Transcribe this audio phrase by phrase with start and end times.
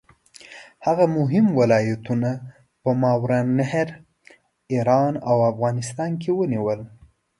[0.85, 2.31] هغه مهم ولایتونه
[2.81, 3.87] په ماوراالنهر،
[4.73, 6.79] ایران او افغانستان کې ونیول.